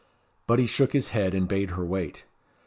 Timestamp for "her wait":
1.69-2.25